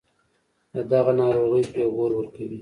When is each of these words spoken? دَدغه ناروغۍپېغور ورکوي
دَدغه 0.73 1.11
ناروغۍپېغور 1.19 2.11
ورکوي 2.15 2.57